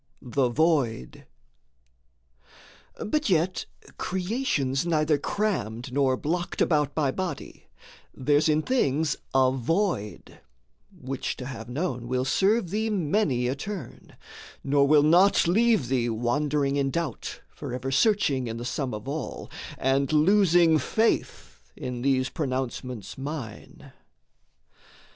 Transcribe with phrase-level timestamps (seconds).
[0.19, 1.27] THE VOID
[3.05, 3.67] But yet
[3.99, 7.67] creation's neither crammed nor blocked About by body:
[8.11, 10.39] there's in things a void
[10.91, 14.15] Which to have known will serve thee many a turn,
[14.63, 19.51] Nor will not leave thee wandering in doubt, Forever searching in the sum of all,
[19.77, 23.91] And losing faith in these pronouncements mine.